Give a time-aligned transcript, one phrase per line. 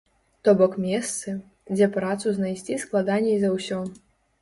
[0.47, 1.35] То бок месцы,
[1.75, 3.79] дзе працу знайсці складаней за ўсё.